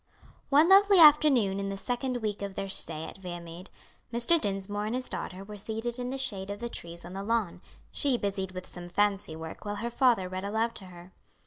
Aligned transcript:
One 0.49 0.67
lovely 0.67 0.97
afternoon 0.97 1.59
in 1.59 1.69
the 1.69 1.77
second 1.77 2.23
week 2.23 2.41
of 2.41 2.55
their 2.55 2.67
stay 2.69 3.03
at 3.05 3.19
Viamede, 3.19 3.69
Mr. 4.11 4.41
Dinsmore 4.41 4.87
and 4.87 4.95
his 4.95 5.07
daughter 5.07 5.43
were 5.43 5.57
seated 5.57 5.99
in 5.99 6.09
the 6.09 6.17
shade 6.17 6.49
of 6.49 6.57
the 6.59 6.69
trees 6.69 7.05
on 7.05 7.13
the 7.13 7.21
lawn, 7.21 7.61
she 7.91 8.17
busied 8.17 8.53
with 8.53 8.65
some 8.65 8.89
fancy 8.89 9.35
work 9.35 9.63
while 9.63 9.75
her 9.75 9.91
father 9.91 10.27
read 10.27 10.43
aloud 10.43 10.73
to 10.77 10.85
her. 10.85 11.13